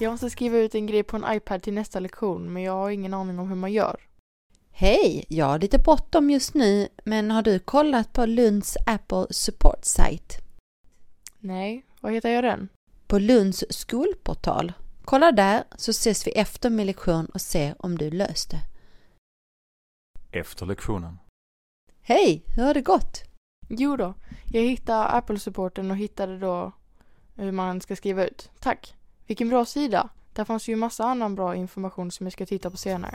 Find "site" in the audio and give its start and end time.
9.84-10.34